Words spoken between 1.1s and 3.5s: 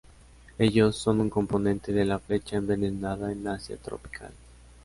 un componente de la flecha envenenada en